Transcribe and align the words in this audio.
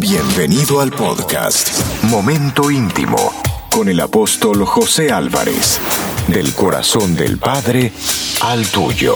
Bienvenido 0.00 0.80
al 0.80 0.92
podcast 0.92 2.04
Momento 2.04 2.70
Íntimo 2.70 3.18
con 3.70 3.86
el 3.86 4.00
apóstol 4.00 4.64
José 4.64 5.12
Álvarez, 5.12 5.78
del 6.26 6.54
corazón 6.54 7.14
del 7.14 7.38
Padre 7.38 7.92
al 8.42 8.66
tuyo. 8.68 9.14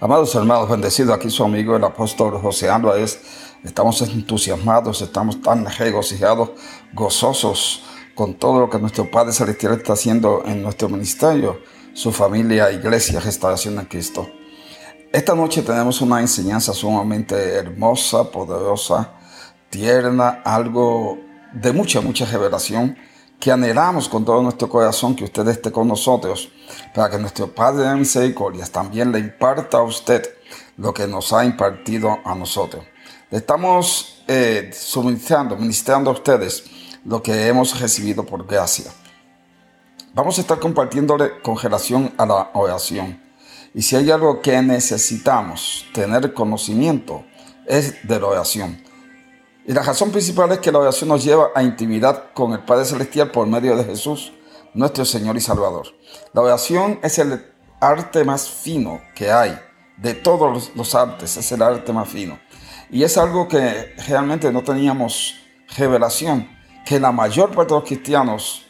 Amados 0.00 0.34
hermanos, 0.34 0.68
bendecido 0.68 1.14
aquí 1.14 1.30
su 1.30 1.44
amigo 1.44 1.76
el 1.76 1.84
apóstol 1.84 2.40
José 2.40 2.70
Álvarez. 2.70 3.20
Estamos 3.62 4.02
entusiasmados, 4.02 5.00
estamos 5.00 5.40
tan 5.40 5.64
regocijados, 5.64 6.50
gozosos 6.92 7.84
con 8.16 8.34
todo 8.34 8.58
lo 8.58 8.68
que 8.68 8.80
nuestro 8.80 9.08
Padre 9.08 9.32
Celestial 9.32 9.74
está 9.74 9.92
haciendo 9.92 10.42
en 10.44 10.60
nuestro 10.60 10.88
ministerio, 10.88 11.60
su 11.92 12.10
familia, 12.10 12.72
iglesia, 12.72 13.20
restauración 13.20 13.78
en 13.78 13.84
Cristo. 13.84 14.28
Esta 15.10 15.34
noche 15.34 15.62
tenemos 15.62 16.02
una 16.02 16.20
enseñanza 16.20 16.74
sumamente 16.74 17.34
hermosa, 17.54 18.24
poderosa, 18.24 19.14
tierna, 19.70 20.42
algo 20.44 21.18
de 21.54 21.72
mucha, 21.72 22.02
mucha 22.02 22.26
revelación 22.26 22.94
que 23.40 23.50
anhelamos 23.50 24.06
con 24.06 24.26
todo 24.26 24.42
nuestro 24.42 24.68
corazón 24.68 25.16
que 25.16 25.24
usted 25.24 25.48
esté 25.48 25.72
con 25.72 25.88
nosotros 25.88 26.50
para 26.94 27.08
que 27.08 27.18
nuestro 27.18 27.46
Padre 27.54 27.88
de 27.88 27.94
misericordias 27.94 28.70
también 28.70 29.10
le 29.10 29.20
imparta 29.20 29.78
a 29.78 29.82
usted 29.82 30.28
lo 30.76 30.92
que 30.92 31.06
nos 31.06 31.32
ha 31.32 31.42
impartido 31.42 32.18
a 32.22 32.34
nosotros. 32.34 32.84
Le 33.30 33.38
estamos 33.38 34.22
eh, 34.28 34.70
suministrando, 34.74 35.56
ministrando 35.56 36.10
a 36.10 36.12
ustedes 36.12 36.64
lo 37.06 37.22
que 37.22 37.48
hemos 37.48 37.80
recibido 37.80 38.26
por 38.26 38.46
gracia. 38.46 38.92
Vamos 40.12 40.36
a 40.36 40.42
estar 40.42 40.58
compartiéndole 40.58 41.40
con 41.40 41.56
relación 41.56 42.12
a 42.18 42.26
la 42.26 42.50
oración. 42.52 43.27
Y 43.74 43.82
si 43.82 43.96
hay 43.96 44.10
algo 44.10 44.40
que 44.40 44.60
necesitamos 44.62 45.86
tener 45.92 46.32
conocimiento, 46.34 47.24
es 47.66 48.06
de 48.06 48.18
la 48.18 48.26
oración. 48.26 48.82
Y 49.66 49.72
la 49.72 49.82
razón 49.82 50.10
principal 50.10 50.50
es 50.52 50.60
que 50.60 50.72
la 50.72 50.78
oración 50.78 51.10
nos 51.10 51.22
lleva 51.22 51.50
a 51.54 51.62
intimidad 51.62 52.32
con 52.32 52.52
el 52.52 52.60
Padre 52.60 52.86
Celestial 52.86 53.30
por 53.30 53.46
medio 53.46 53.76
de 53.76 53.84
Jesús, 53.84 54.32
nuestro 54.72 55.04
Señor 55.04 55.36
y 55.36 55.40
Salvador. 55.40 55.88
La 56.32 56.40
oración 56.40 56.98
es 57.02 57.18
el 57.18 57.44
arte 57.78 58.24
más 58.24 58.48
fino 58.48 59.00
que 59.14 59.30
hay, 59.30 59.58
de 59.98 60.14
todos 60.14 60.70
los 60.74 60.94
artes, 60.94 61.36
es 61.36 61.52
el 61.52 61.60
arte 61.60 61.92
más 61.92 62.08
fino. 62.08 62.38
Y 62.90 63.02
es 63.02 63.18
algo 63.18 63.46
que 63.46 63.94
realmente 64.06 64.50
no 64.50 64.62
teníamos 64.62 65.34
revelación, 65.76 66.48
que 66.86 66.98
la 66.98 67.12
mayor 67.12 67.54
parte 67.54 67.74
de 67.74 67.80
los 67.80 67.88
cristianos, 67.88 68.66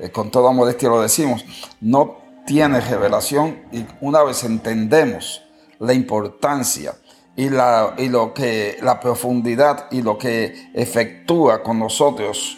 eh, 0.00 0.10
con 0.10 0.30
toda 0.30 0.50
modestia 0.50 0.88
lo 0.88 1.00
decimos, 1.00 1.44
no 1.80 2.27
tiene 2.48 2.80
revelación 2.80 3.58
y 3.70 3.84
una 4.00 4.22
vez 4.22 4.42
entendemos 4.42 5.42
la 5.78 5.92
importancia 5.92 6.94
y, 7.36 7.50
la, 7.50 7.94
y 7.98 8.08
lo 8.08 8.32
que, 8.32 8.78
la 8.80 8.98
profundidad 9.00 9.84
y 9.90 10.00
lo 10.00 10.16
que 10.16 10.70
efectúa 10.72 11.62
con 11.62 11.78
nosotros 11.78 12.56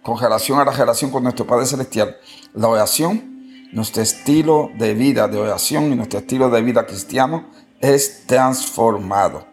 con 0.00 0.16
relación 0.16 0.60
a 0.60 0.64
la 0.64 0.70
relación 0.70 1.10
con 1.10 1.24
nuestro 1.24 1.44
Padre 1.44 1.66
Celestial, 1.66 2.16
la 2.54 2.68
oración, 2.68 3.68
nuestro 3.72 4.02
estilo 4.02 4.70
de 4.78 4.94
vida 4.94 5.26
de 5.26 5.38
oración 5.38 5.92
y 5.92 5.96
nuestro 5.96 6.20
estilo 6.20 6.48
de 6.48 6.62
vida 6.62 6.86
cristiano 6.86 7.48
es 7.80 8.24
transformado. 8.28 9.44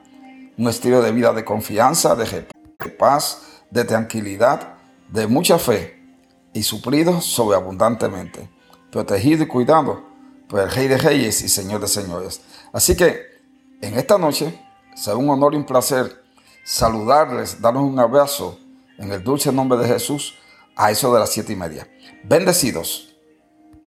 Un 0.56 0.68
estilo 0.68 1.02
de 1.02 1.12
vida 1.12 1.34
de 1.34 1.44
confianza, 1.44 2.16
de 2.16 2.46
paz, 2.92 3.64
de 3.72 3.86
tranquilidad, 3.86 4.76
de 5.08 5.26
mucha 5.26 5.58
fe 5.58 6.00
y 6.54 6.62
suplido 6.62 7.22
sobreabundantemente, 7.22 8.50
protegido 8.92 9.44
y 9.44 9.48
cuidado 9.48 10.04
por 10.48 10.62
el 10.62 10.72
Rey 10.72 10.88
de 10.88 10.98
Reyes 10.98 11.42
y 11.42 11.50
Señor 11.50 11.82
de 11.82 11.88
Señores. 11.88 12.42
Así 12.74 12.96
que 12.96 13.22
en 13.82 13.98
esta 13.98 14.18
noche 14.18 14.60
Será 15.00 15.16
un 15.16 15.30
honor 15.30 15.54
y 15.54 15.56
un 15.56 15.64
placer 15.64 16.24
saludarles, 16.66 17.62
darles 17.62 17.84
un 17.84 17.98
abrazo 18.00 18.60
en 18.98 19.14
el 19.14 19.24
dulce 19.24 19.50
nombre 19.50 19.80
de 19.80 19.88
Jesús 19.88 20.36
a 20.76 20.92
eso 20.92 21.14
de 21.14 21.22
las 21.22 21.32
siete 21.32 21.54
y 21.54 21.56
media. 21.56 21.88
Bendecidos. 22.26 23.16